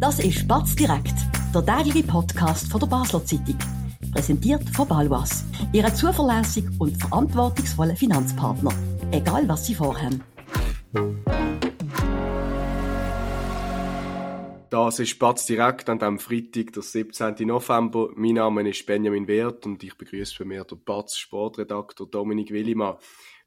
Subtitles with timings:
[0.00, 1.14] Das ist Batz direkt,
[1.52, 3.58] der tägliche Podcast von der Basler Zeitung.
[4.12, 8.70] Präsentiert von Balwas, Ihrem zuverlässigen und verantwortungsvollen Finanzpartner.
[9.10, 10.22] Egal was Sie vorhaben.
[14.70, 17.34] Das ist Batz direkt an diesem Freitag, der 17.
[17.48, 18.10] November.
[18.14, 22.98] Mein Name ist Benjamin Wert und ich begrüße bei mir den Batz Sportredaktor Dominik Willimann.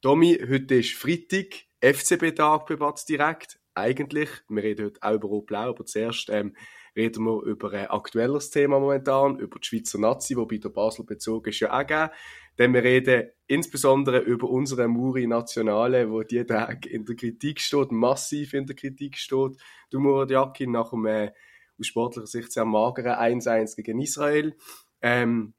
[0.02, 4.30] Domi, heute ist Freitag, FCB-Tag bei Batz direkt eigentlich.
[4.50, 6.56] Wir reden heute auch über Rot-Blau, aber zuerst ähm,
[6.96, 11.06] reden wir über ein aktuelleres Thema momentan, über die Schweizer Nazi, wo bei der Basel
[11.06, 12.12] Bezug ist ja auch gegeben.
[12.58, 17.92] Denn wir reden insbesondere über unsere Muri Nationale, wo die Tag in der Kritik steht,
[17.92, 19.58] massiv in der Kritik steht.
[19.90, 21.32] Du Murat Yakin nach einem äh,
[21.80, 24.56] aus sportlicher Sicht sehr mageren 1-1 gegen Israel.
[25.02, 25.54] Ähm,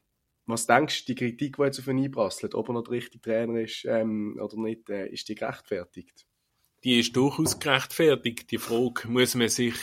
[0.47, 3.21] was denkst du, die Kritik, die jetzt auf ihn einprasselt, ob er noch der richtige
[3.21, 6.27] Trainer ist ähm, oder nicht, äh, ist die gerechtfertigt?
[6.85, 8.51] Die ist durchaus gerechtfertigt.
[8.51, 9.75] Die Frage muss man sich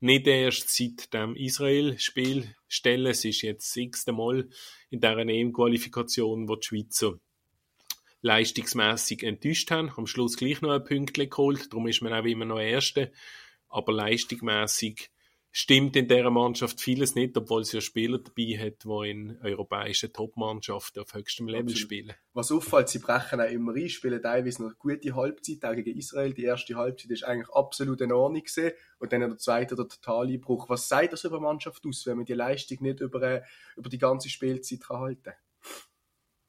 [0.00, 3.06] nicht erst seit dem Israel-Spiel stellen.
[3.06, 4.48] Es ist jetzt das x Mal
[4.90, 7.18] in dieser EM-Qualifikation, wo die Schweizer
[8.20, 9.90] leistungsmässig enttäuscht haben.
[9.96, 13.12] Am Schluss gleich noch ein Pünktchen geholt, darum ist man auch immer noch Erste.
[13.68, 15.10] Aber leistungsmässig
[15.56, 20.12] stimmt in dieser Mannschaft vieles nicht, obwohl sie ja Spieler dabei hat, die in europäischen
[20.12, 21.80] Top-Mannschaften auf höchstem Level Absolut.
[21.80, 22.14] spielen.
[22.34, 26.34] Was auffällt, sie brechen auch immer ein, spielen teilweise noch gute Halbzeit, auch gegen Israel.
[26.34, 28.72] Die erste Halbzeit ist eigentlich absolut in Ordnung gewesen.
[28.98, 30.68] und dann der zweite der totale Bruch.
[30.68, 33.42] Was sagt das über Mannschaft aus, wenn man die Leistung nicht über, äh,
[33.76, 35.34] über die ganze Spielzeit kann halten kann?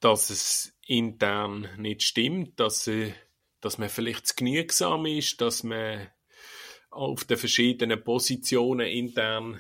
[0.02, 3.14] Dass es intern nicht stimmt, dass, äh,
[3.62, 6.10] dass man vielleicht zu genügsam ist, dass man
[6.98, 9.60] auf den verschiedenen Positionen intern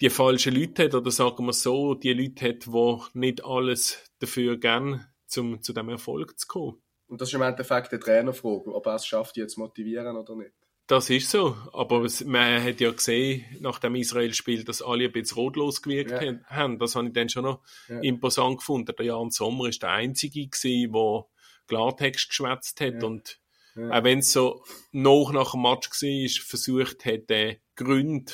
[0.00, 4.56] die falschen Leute hat, oder sagen wir so, die Leute hat, die nicht alles dafür
[4.56, 6.82] gern, zum zu dem Erfolg zu kommen.
[7.06, 10.36] Und das ist im Endeffekt eine Trainerfrage, ob er es schafft, die zu motivieren oder
[10.36, 10.52] nicht.
[10.86, 15.36] Das ist so, aber man hat ja gesehen, nach dem Israel-Spiel, dass alle ein bisschen
[15.36, 16.40] rotlos gewirkt ja.
[16.46, 16.78] haben.
[16.80, 18.00] Das habe ich dann schon noch ja.
[18.00, 18.92] imposant gefunden.
[18.98, 21.26] Der Jan Sommer ist der Einzige gewesen, der
[21.68, 23.04] Klartext geschwätzt hat ja.
[23.06, 23.38] und
[23.76, 23.90] ja.
[23.90, 28.32] Auch wenn es so noch nach dem Match war, versucht hat, äh, Gründe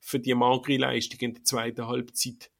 [0.00, 2.50] für die magere Leistung in der zweiten Halbzeit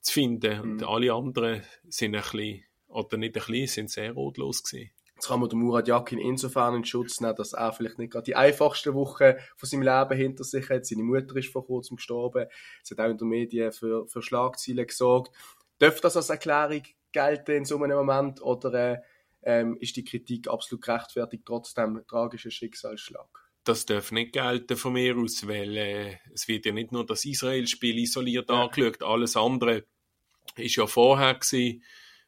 [0.00, 0.56] zu finden.
[0.56, 0.72] Mhm.
[0.72, 4.90] Und alle anderen sind ein bisschen, oder nicht ein bisschen, sind sehr rotlos gewesen.
[5.14, 8.24] Jetzt kann man den Murat Yakin insofern in Schutz nehmen, dass er vielleicht nicht gerade
[8.24, 10.84] die einfachste Woche von seinem Leben hinter sich hat.
[10.84, 12.46] Seine Mutter ist vor kurzem gestorben.
[12.82, 15.32] Es hat auch in den Medien für, für Schlagzeilen gesorgt.
[15.80, 16.82] Dürfte das als Erklärung
[17.12, 18.98] gelten in so einem Moment oder äh,
[19.44, 23.28] ähm, ist die Kritik absolut gerechtfertigt, trotz dem tragischen Schicksalsschlag.
[23.64, 27.24] Das darf nicht gelten von mir aus, weil äh, es wird ja nicht nur das
[27.24, 28.64] Israel-Spiel isoliert ja.
[28.64, 29.86] angeschaut, alles andere
[30.56, 31.82] ist ja vorher gewesen,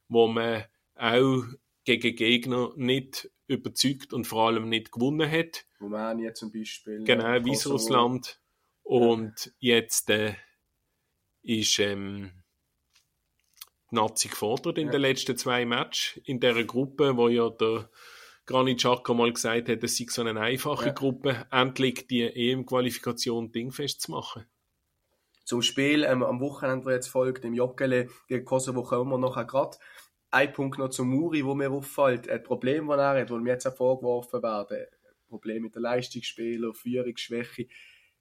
[0.09, 1.45] wo man auch
[1.85, 5.67] gegen Gegner nicht überzeugt und vor allem nicht gewonnen hat.
[5.81, 7.05] Rumänien zum Beispiel.
[7.05, 8.41] Genau, Weißrussland.
[8.83, 9.77] Und ja.
[9.77, 10.35] jetzt äh,
[11.43, 12.43] ist ähm,
[13.91, 14.93] die Nazi gefordert in ja.
[14.93, 17.89] den letzten zwei Matches in der Gruppe, wo ja der
[18.47, 20.93] Granit Xhaka mal gesagt hat, es sei so eine einfache ja.
[20.93, 24.47] Gruppe, endlich die EM-Qualifikation dingfest zu machen.
[25.45, 29.45] Zum Spiel ähm, am Wochenende, das jetzt folgt, im Joggeli gegen Kosovo, kommen wir nachher
[29.45, 29.77] gerade.
[30.31, 33.51] Ein Punkt noch zum Muri, wo mir auffällt, ein Problem, das er hat, wo mir
[33.51, 34.87] jetzt auch vorgeworfen werden,
[35.29, 37.69] Problem mit der Leistungsspieler, Führungsschwäche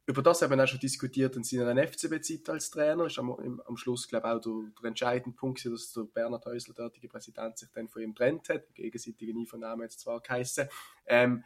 [0.08, 3.06] über das haben wir auch schon diskutiert in seiner FCB-Zeit als Trainer.
[3.06, 6.76] Ist am, am Schluss, glaube ich, auch der, der entscheidende Punkt, dass der Bernhard Häusler,
[6.76, 8.74] der heutige Präsident, sich dann von ihm trennt hat.
[8.76, 10.68] Gegenseitige Einvernahmen jetzt zwar geheissen.
[11.08, 11.44] Ähm,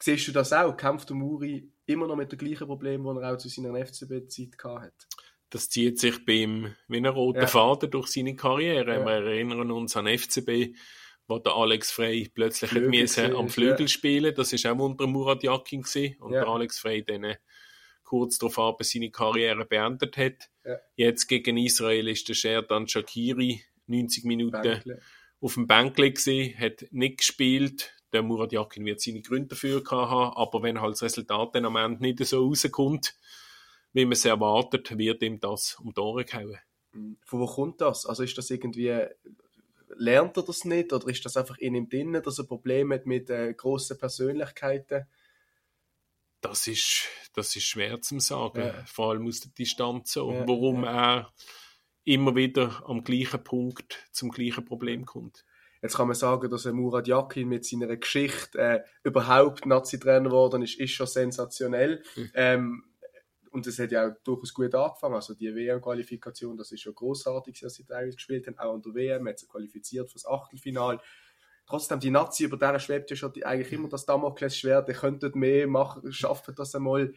[0.00, 0.76] siehst du das auch?
[0.76, 4.56] Kämpft der Muri immer noch mit dem gleichen Problem, das er auch zu seiner FCB-Zeit
[4.64, 5.06] hat?
[5.50, 7.46] Das zieht sich bei ihm wie ein roter ja.
[7.46, 8.98] Faden durch seine Karriere.
[8.98, 9.04] Ja.
[9.04, 10.74] Wir erinnern uns an FCB
[11.26, 13.88] wo der Alex Frey plötzlich Flügel hat am Flügel ja.
[13.88, 14.34] spielen.
[14.34, 16.16] Das ist auch unter Murat Yakin gewesen.
[16.20, 16.40] Und ja.
[16.40, 17.36] der Alex Frey dann
[18.02, 20.50] kurz darauf aber seine Karriere beendet hat.
[20.64, 20.78] Ja.
[20.96, 25.00] Jetzt gegen Israel ist der Sherdan Shakiri 90 Minuten Bänkle.
[25.40, 27.94] auf dem Bänkle gesehen, hat nicht gespielt.
[28.12, 31.76] Der Murat Yakin wird seine Gründe dafür haben, aber wenn halt das Resultat dann am
[31.76, 33.16] Ende nicht so rauskommt,
[33.92, 36.58] wie man es erwartet, wird ihm das um die Ohren gehauen.
[37.24, 38.06] Von wo kommt das?
[38.06, 38.92] Also ist das irgendwie
[39.96, 43.06] lernt er das nicht oder ist das einfach in ihm drin, dass er Probleme hat
[43.06, 45.06] mit äh, grossen Persönlichkeiten?
[46.40, 48.84] Das ist, das ist schwer zu sagen, ja.
[48.86, 50.30] vor allem aus der Distanz so.
[50.30, 51.16] Ja, warum ja.
[51.16, 51.32] er
[52.04, 55.44] immer wieder am gleichen Punkt zum gleichen Problem kommt.
[55.80, 60.78] Jetzt kann man sagen, dass Murat Yakin mit seiner Geschichte äh, überhaupt Nazi-Trainer geworden ist,
[60.80, 62.02] ist schon sensationell.
[62.16, 62.30] Mhm.
[62.34, 62.84] Ähm,
[63.54, 65.14] und das hat ja auch durchaus gut angefangen.
[65.14, 68.58] Also die WM-Qualifikation, das ist schon großartig, dass sie teilweise gespielt haben.
[68.58, 71.00] Auch an der WM hat sie qualifiziert fürs Achtelfinal.
[71.64, 75.36] Trotzdem, die Nazi, über der schwebt ja schon die, eigentlich immer das Damoklesschwert, ihr könntet
[75.36, 77.14] mehr machen, schafft das einmal.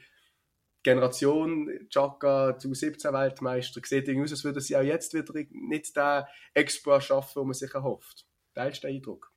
[0.84, 5.98] Generation Chaka zu 17 Weltmeister sieht irgendwie aus, als würden sie auch jetzt wieder nicht
[5.98, 6.24] den
[6.54, 8.28] Exploit schaffen, den man sich erhofft.
[8.54, 9.34] Teilst du den Eindruck?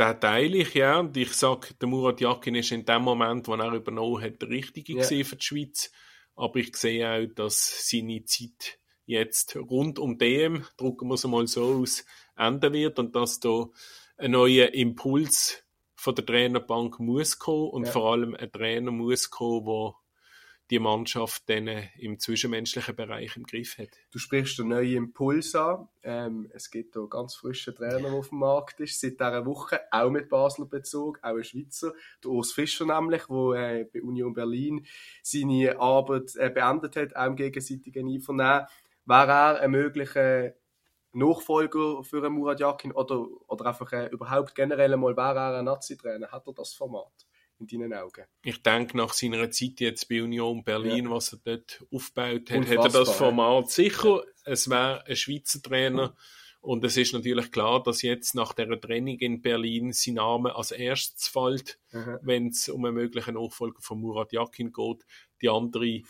[0.00, 0.98] Den teile ich, ja.
[0.98, 4.48] Und ich sage, der Murat Yakin ist in dem Moment, wo er übernommen hat, der
[4.48, 5.04] Richtige yeah.
[5.04, 5.92] für die Schweiz.
[6.36, 11.46] Aber ich sehe auch, dass seine Zeit jetzt rund um dem, drucken wir es mal
[11.46, 13.66] so aus, enden wird und dass da
[14.16, 15.64] ein neuer Impuls
[15.94, 17.92] von der Trainerbank muss kommen und ja.
[17.92, 19.94] vor allem ein Trainer muss kommen, der
[20.70, 21.68] die Mannschaft dann
[21.98, 23.88] im zwischenmenschlichen Bereich im Griff hat.
[24.12, 25.88] Du sprichst den neuen Impuls an.
[26.02, 29.80] Ähm, es gibt hier ganz frische Trainer, der auf dem Markt ist, seit dieser Woche,
[29.90, 34.32] auch mit Basler Bezug, auch ein Schweizer, der Urs Fischer nämlich, der äh, bei Union
[34.32, 34.86] Berlin
[35.22, 38.66] seine Arbeit äh, beendet hat, auch im gegenseitigen Einvernehmen.
[39.06, 40.54] Wäre er ein möglicher
[41.12, 45.64] Nachfolger für einen Murat Yakin oder, oder einfach äh, überhaupt generell mal, wäre er ein
[45.64, 46.28] Nazi-Trainer?
[46.30, 47.26] Hat er das Format?
[47.60, 48.24] In deinen Augen?
[48.42, 51.10] Ich denke, nach seiner Zeit jetzt bei Union Berlin, ja.
[51.10, 53.70] was er dort aufgebaut hat, Unfassbar, hat er das Format ja.
[53.70, 54.22] sicher.
[54.44, 56.16] Es wäre ein Schweizer Trainer.
[56.62, 60.72] Und es ist natürlich klar, dass jetzt nach der Training in Berlin sein Name als
[60.72, 61.78] erstes fällt,
[62.20, 65.06] wenn es um einen möglichen Nachfolger von Murat Yakin geht.
[65.40, 66.02] Die andere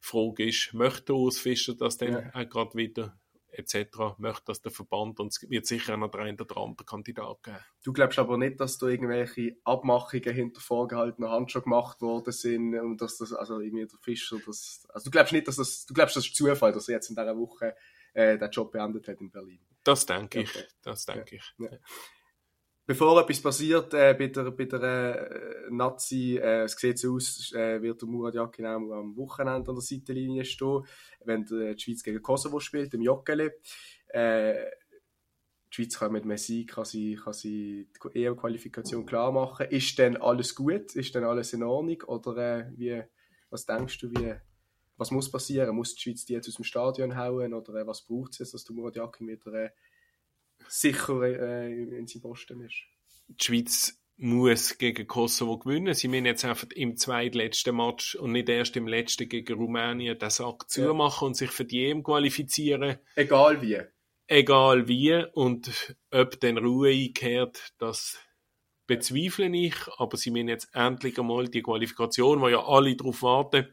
[0.00, 2.30] Frage ist, möchte Urs Fischer das denn ja.
[2.34, 3.18] auch gerade wieder
[3.54, 4.16] etc.
[4.18, 7.58] möchte das der Verband und es wird sicher noch der eine oder andere Kandidat geben.
[7.82, 12.78] Du glaubst aber nicht, dass da irgendwelche Abmachungen hinter vorgehaltener Hand schon gemacht worden sind
[12.78, 15.94] und dass das, also irgendwie der Fischer, das, also du glaubst nicht, dass das, du
[15.94, 17.74] glaubst, das ist Zufall, dass er jetzt in dieser Woche
[18.12, 19.60] äh, den Job beendet hat in Berlin?
[19.82, 21.42] Das denke ich, das denke ja.
[21.42, 21.70] ich.
[21.70, 21.78] Ja
[22.86, 27.52] bevor etwas passiert äh, bei der, bei der äh, Nazi, äh, es sieht so aus,
[27.52, 30.84] äh, wird der Murat Yakin am Wochenende an der Seitenlinie stehen,
[31.24, 33.50] wenn die Schweiz gegen Kosovo spielt, im Joggeli.
[34.08, 34.54] Äh,
[35.70, 39.66] die Schweiz kann mit Messi kann sie, kann sie die EM-Qualifikation klar machen.
[39.70, 40.94] Ist denn alles gut?
[40.94, 42.00] Ist denn alles in Ordnung?
[42.06, 43.02] Oder äh, wie,
[43.50, 44.34] was denkst du, wie,
[44.96, 45.74] was muss passieren?
[45.74, 47.54] Muss die Schweiz die jetzt aus dem Stadion hauen?
[47.54, 49.70] Oder äh, was braucht es jetzt, dass der Murat Yakin wieder äh,
[50.68, 52.84] sicher äh, in seinem Posten ist.
[53.28, 55.94] Die Schweiz muss gegen Kosovo gewinnen.
[55.94, 60.30] Sie müssen jetzt einfach im zweitletzten Match und nicht erst im letzten gegen Rumänien den
[60.30, 61.26] Sack zumachen ja.
[61.28, 62.98] und sich für die EM qualifizieren.
[63.16, 63.80] Egal wie.
[64.26, 65.24] Egal wie.
[65.34, 68.18] Und ob dann Ruhe einkehrt, das
[68.86, 69.74] bezweifle ich.
[69.96, 73.68] Aber sie müssen jetzt endlich einmal die Qualifikation, wo ja alle darauf warten,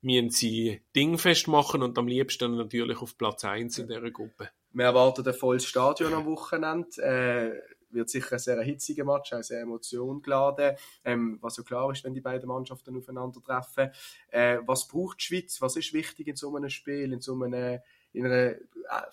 [0.00, 4.50] müssen sie dingfest machen und am liebsten natürlich auf Platz 1 in dieser Gruppe.
[4.74, 7.00] Wir erwarten ein volles Stadion am Wochenende.
[7.00, 12.02] Äh, wird sicher ein sehr hitziger Match, auch sehr emotiongeladen, ähm, was ja klar ist,
[12.02, 13.90] wenn die beiden Mannschaften aufeinandertreffen.
[14.32, 15.62] Äh, was braucht die Schweiz?
[15.62, 17.78] Was ist wichtig in so einem Spiel, in so einem
[18.12, 18.56] in einer äh,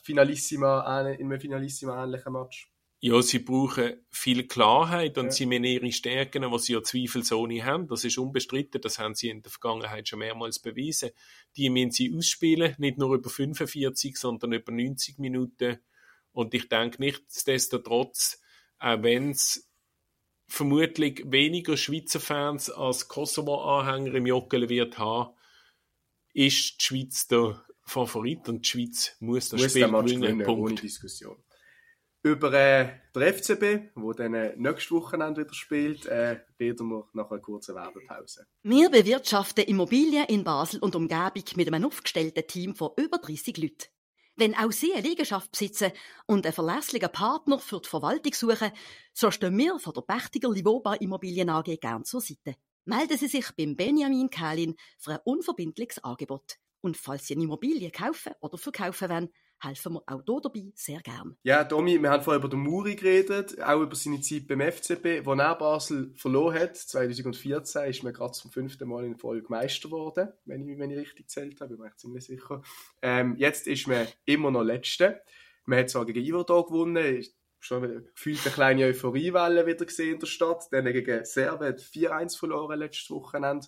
[0.02, 2.72] Finalissima, in einem Finalissima ähnlichen Match?
[3.03, 5.31] Ja, sie brauchen viel Klarheit und ja.
[5.31, 9.30] sie müssen ihre Stärken, die sie ja zweifelsohne haben, das ist unbestritten, das haben sie
[9.30, 11.09] in der Vergangenheit schon mehrmals bewiesen,
[11.57, 15.80] die müssen sie ausspielen, nicht nur über 45, sondern über 90 Minuten.
[16.31, 18.39] Und ich denke nichtsdestotrotz,
[18.77, 19.68] auch wenn es
[20.48, 25.36] vermutlich weniger Schweizer Fans als Kosovo-Anhänger im Joggeli wird haben,
[26.33, 30.45] ist die Schweiz der Favorit und die Schweiz muss das muss Spiel gewinnen.
[30.45, 30.71] Punkt.
[30.71, 31.44] Ohne Diskussion
[32.24, 37.32] über äh, der FCB, wo dann äh, nächste Wochenende wieder spielt, äh, reden wir nach
[37.32, 38.46] einer kurzen Werbepause.
[38.64, 43.88] Wir bewirtschaften Immobilien in Basel und Umgebung mit einem aufgestellten Team von über 30 Leuten.
[44.36, 45.92] Wenn auch Sie eine Liegenschaft besitzen
[46.25, 48.72] und einen verlässlichen Partner für die Verwaltung suchen,
[49.13, 52.56] so stehen wir von der Pächtiger Livoba Immobilien AG gern zur Seite.
[52.86, 56.58] Melden Sie sich beim Benjamin Kählin für ein unverbindliches Angebot.
[56.82, 59.30] Und falls Sie eine Immobilie kaufen oder verkaufen wollen,
[59.62, 61.38] helfen wir auch hier dabei sehr gern.
[61.44, 65.25] Ja, Domi, wir haben vorher über den Muri geredet, auch über seine Zeit beim FCB.
[65.25, 69.89] Wo er Basel verloren hat, 2014, ist man gerade zum fünften Mal in Folge Meister
[69.89, 72.62] geworden, wenn ich, wenn ich richtig gezählt habe, bin ich ziemlich sicher.
[73.01, 75.22] Ähm, jetzt ist man immer noch Letzte.
[75.65, 77.24] Man hat zwar gegen Iverdor gewonnen,
[77.60, 80.68] schon gefühlt eine kleine Euphoriewelle wieder gesehen in der Stadt.
[80.72, 83.68] Dann gegen Servet 4-1 verloren letztes Wochenende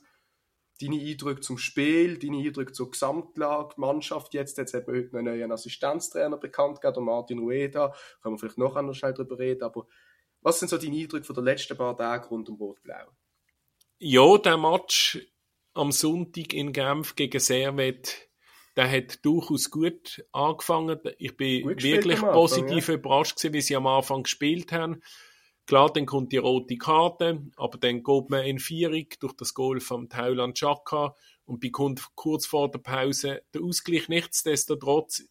[0.84, 5.26] deine Eindrücke zum Spiel, deine Eindrücke zur Gesamtlage, Mannschaft jetzt, jetzt hat man heute einen
[5.26, 9.88] neuen Assistenztrainer bekannt gegeben, Martin Rueda, können wir vielleicht noch einmal schnell darüber reden, aber
[10.42, 13.08] was sind so deine Eindrücke von den letzten paar Tagen rund um Rot-Blau?
[14.00, 15.26] Ja, der Match
[15.74, 18.30] am Sonntag in Genf gegen Servet,
[18.76, 21.00] der hat durchaus gut angefangen.
[21.18, 22.96] Ich bin wirklich positiv ja.
[22.96, 25.02] überrascht gewesen, wie sie am Anfang gespielt haben.
[25.66, 29.80] Klar, dann kommt die rote Karte, aber dann geht man in Vierung durch das Goal
[29.80, 31.16] von Thailand Chaka
[31.46, 34.10] und bekommt kurz vor der Pause der Ausgleich.
[34.10, 35.24] Nichtsdestotrotz,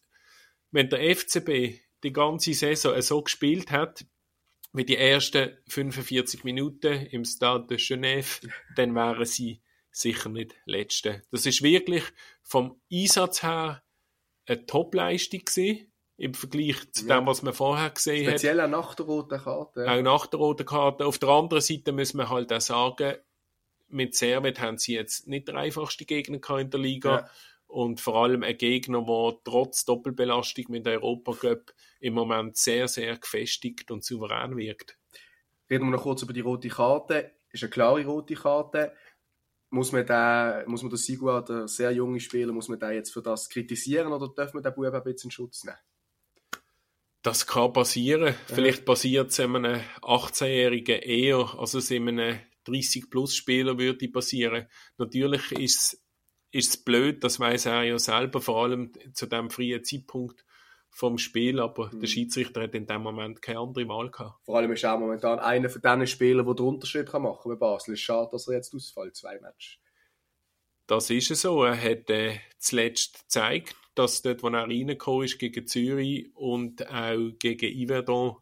[0.71, 4.05] wenn der FCB die ganze Saison so gespielt hat,
[4.73, 9.61] wie die ersten 45 Minuten im Stade de Genève, dann wären sie
[9.91, 11.21] sicher nicht letzte.
[11.29, 12.03] Das ist wirklich
[12.41, 13.83] vom Einsatz her
[14.47, 17.19] eine Topleistung gewesen, im Vergleich zu ja.
[17.19, 18.39] dem, was man vorher gesehen Speziell hat.
[18.39, 19.91] Speziell auch nach der roten Karte.
[19.91, 21.05] Auch nach der roten Karte.
[21.05, 23.15] Auf der anderen Seite muss man halt auch sagen,
[23.89, 27.15] mit Servet haben sie jetzt nicht der einfachste Gegner in der Liga.
[27.17, 27.29] Ja.
[27.67, 33.17] Und vor allem ein Gegner, der trotz Doppelbelastung mit der Europacup im Moment sehr, sehr
[33.17, 34.97] gefestigt und souverän wirkt.
[35.69, 37.31] Reden wir noch kurz über die rote Karte.
[37.51, 38.93] Ist eine klare rote Karte.
[39.71, 43.11] Muss man, den, muss man den Sigua, der sehr junge Spieler, muss man den jetzt
[43.11, 45.77] für das kritisieren oder darf man den Buben ein bisschen in Schutz nehmen?
[47.23, 48.35] Das kann passieren.
[48.49, 48.55] Ja.
[48.55, 54.67] Vielleicht passiert es einem 18-Jährigen eher, als es einem 30-Plus-Spieler würde passieren.
[54.97, 55.97] Natürlich ist
[56.51, 60.45] es blöd, das weiß er ja selber, vor allem zu dem frühen Zeitpunkt
[60.91, 62.01] vom Spiel, aber mhm.
[62.01, 64.45] der Schiedsrichter hat in dem Moment keine andere Wahl gehabt.
[64.45, 67.55] Vor allem ist er momentan einer von diesen Spielern, der den Unterschied machen kann bei
[67.55, 67.93] Basel.
[67.93, 69.79] Es ist schade, dass er jetzt ausfällt, zwei Matches.
[70.85, 71.63] Das ist es so.
[71.63, 77.31] Er hat äh, zuletzt gezeigt, dass dort, wo er reingekommen ist, gegen Zürich und auch
[77.39, 78.37] gegen Yverdon,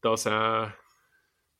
[0.00, 0.74] dass er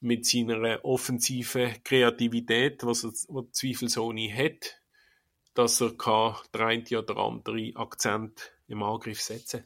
[0.00, 4.80] mit seiner offensiven Kreativität, was er, was zweifelsohne hat,
[5.54, 9.64] dass er kann der eine oder andere Akzent im Angriff setzen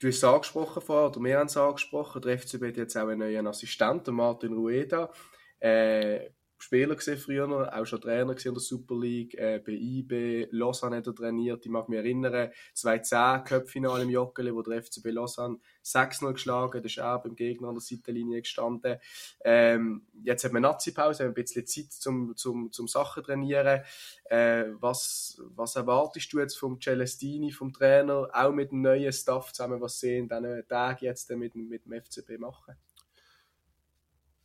[0.00, 3.08] Du hast es angesprochen vorher, oder wir haben es angesprochen, der FCB hat jetzt auch
[3.08, 5.10] einen neuen Assistenten, Martin Rueda.
[5.58, 10.96] Äh, Spieler gesehen früher, auch schon Trainer in der Super League, äh, bei IB, Lausanne
[10.96, 15.58] hat er trainiert, ich mag mich erinnern, 2010 Cup-Finale im Joggeli, wo der FCB Lausanne
[15.84, 18.98] 6-0 geschlagen, da ist er beim Gegner an der Seitenlinie gestanden.
[19.44, 23.82] Ähm, jetzt hat man Nazi-Pause, haben ein bisschen Zeit zum, zum, zum Sachen trainieren.
[24.24, 29.52] Äh, was, was erwartest du jetzt vom Celestini, vom Trainer, auch mit dem neuen Staff
[29.52, 32.74] zusammen, was sie in diesen Tagen jetzt mit, mit dem FCB machen?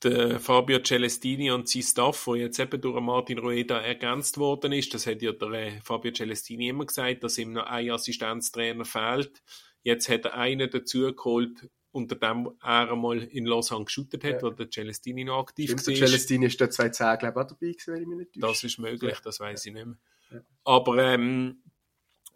[0.03, 4.93] Der Fabio Celestini und sein Staff, der jetzt eben durch Martin Rueda ergänzt worden ist,
[4.93, 9.41] das hat ja der äh, Fabio Celestini immer gesagt, dass ihm noch ein Assistenztrainer fehlt.
[9.81, 14.41] Jetzt hat er einen dazu geholt, unter dem er einmal in Lausanne geshootet hat, ja.
[14.41, 15.93] wo der Celestini noch aktiv Stimmt, war.
[15.93, 18.47] Der Celestini ist da 2010, glaube ich, auch dabei gewesen, wenn ich mich nicht täusche.
[18.47, 19.21] Das ist möglich, ja.
[19.23, 19.97] das weiß ich nicht mehr.
[20.31, 20.41] Ja.
[20.63, 21.63] Aber ähm,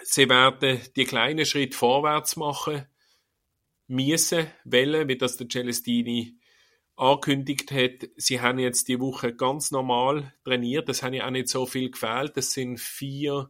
[0.04, 2.86] sie werden die kleinen Schritte vorwärts machen
[3.88, 6.38] müssen, wollen, wie das der Celestini
[6.98, 10.90] angekündigt hat, sie haben jetzt die Woche ganz normal trainiert.
[10.90, 12.36] Das hat ja auch nicht so viel gefehlt.
[12.36, 13.50] Das sind vier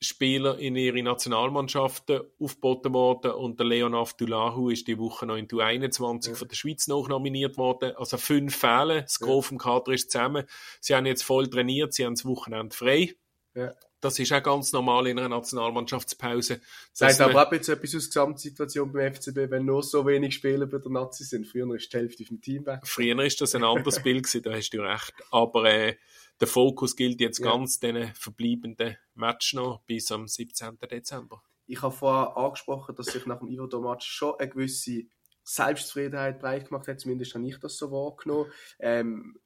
[0.00, 5.48] Spieler in ihre Nationalmannschaften aufgeboten worden und der Leonard Dulahu ist die Woche noch in
[5.48, 6.38] die 21 ja.
[6.38, 7.96] von der Schweiz noch nominiert worden.
[7.96, 9.48] Also fünf Fälle, das Gros ja.
[9.48, 10.44] vom Kader ist zusammen.
[10.80, 13.14] Sie haben jetzt voll trainiert, sie haben das Wochenende frei.
[13.54, 13.74] Ja.
[14.00, 16.60] Das ist auch ganz normal in einer Nationalmannschaftspause.
[16.92, 20.34] Das heißt aber auch jetzt etwas aus der Gesamtsituation beim FCB, wenn nur so wenig
[20.34, 21.46] Spieler bei der Nazi sind.
[21.46, 22.80] Früher ist die Hälfte vom Team weg.
[22.84, 25.12] Früher ist das ein anderes Bild gewesen, da hast du recht.
[25.30, 25.96] Aber äh,
[26.40, 27.50] der Fokus gilt jetzt ja.
[27.50, 30.78] ganz den verbleibenden Match noch bis am 17.
[30.90, 31.42] Dezember.
[31.66, 35.02] Ich habe vorher angesprochen, dass sich nach dem Iverdor-Match schon eine gewisse
[35.42, 38.50] Selbstzufriedenheit breit gemacht hat, zumindest habe ich das so wahrgenommen.
[38.78, 39.38] Ähm,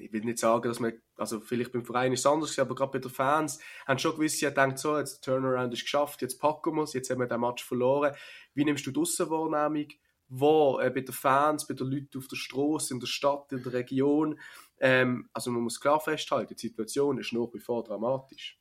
[0.00, 2.92] ich will nicht sagen, dass man, also vielleicht beim Verein ist es anders, aber gerade
[2.92, 6.74] bei den Fans haben schon gewisse gedacht, so, jetzt der Turnaround ist geschafft, jetzt packen
[6.74, 8.14] wir es, jetzt haben wir den Match verloren.
[8.54, 9.88] Wie nimmst du die Aussenwahrnehmung
[10.28, 13.62] wo äh, bei den Fans, bei den Leuten auf der Straße, in der Stadt, in
[13.62, 14.40] der Region?
[14.80, 18.58] Ähm, also man muss klar festhalten, die Situation ist nach wie vor dramatisch.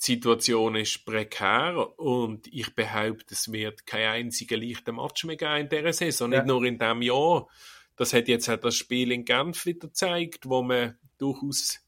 [0.00, 5.56] Die Situation ist prekär und ich behaupte, es wird kein einziger leichter Match mehr geben
[5.56, 6.38] in dieser Saison, ja.
[6.38, 7.48] nicht nur in diesem Jahr.
[8.00, 11.80] Das hat jetzt auch das Spiel in Genf wieder gezeigt, wo man durchaus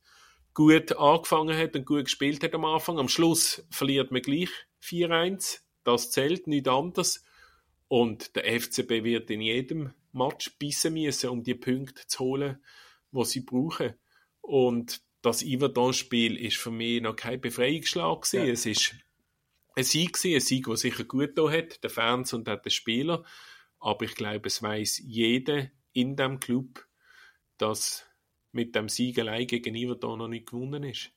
[0.52, 2.98] gut angefangen hat und gut gespielt hat am Anfang.
[2.98, 4.50] Am Schluss verliert man gleich
[4.82, 5.60] 4-1.
[5.84, 7.24] Das zählt, nicht anders.
[7.88, 12.62] Und der FCB wird in jedem Match bissen müssen, um die Punkte zu holen,
[13.10, 13.94] die sie brauchen.
[14.42, 18.44] Und das Iverdon-Spiel ist für mich noch kein Befreiungsschlag Ja.
[18.44, 18.94] Es ist
[19.76, 22.68] ein Sieg gewesen, ein Sieg, der sicher gut da hat, der Fans und auch der
[22.68, 23.24] Spieler.
[23.80, 26.86] Aber ich glaube, es weiß jeder, in dem Club,
[27.58, 28.06] dass
[28.52, 31.10] mit dem Sieg allein gegen Everton noch nicht gewonnen ist.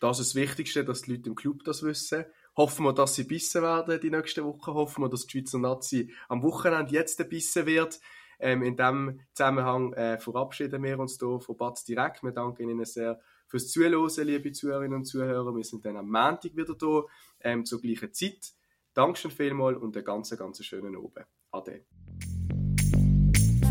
[0.00, 2.24] Das ist das Wichtigste, dass die Leute im Club das wissen.
[2.56, 4.74] Hoffen wir, dass sie bissen werden die nächsten Wochen.
[4.74, 8.00] Hoffen wir, dass die Schweizer Nazi am Wochenende jetzt bissen wird.
[8.40, 12.22] Ähm, in diesem Zusammenhang äh, verabschieden wir uns hier von Batz direkt.
[12.24, 15.54] Wir danken Ihnen sehr fürs Zuhören, liebe Zuhörerinnen und Zuhörer.
[15.54, 17.02] Wir sind dann am Montag wieder da,
[17.40, 18.52] ähm, zur gleichen Zeit.
[18.94, 21.26] Dankeschön vielmals und einen ganz, ganz schönen Abend.
[21.52, 21.84] Ade.